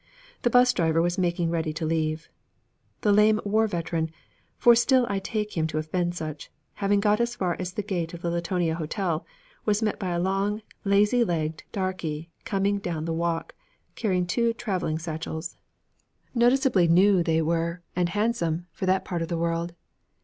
[0.41, 2.27] The 'bus driver was making ready to leave.
[3.01, 4.09] The lame war veteran,
[4.57, 7.83] for I still take him to have been such, having got as far as the
[7.83, 9.23] gate of the Latonia Hotel,
[9.63, 13.53] was met by a long, lazy legged darkey coming down the walk,
[13.93, 15.55] carrying two traveling satchels.
[16.33, 19.75] Noticeably new looking they were, and handsome, for that part of the world.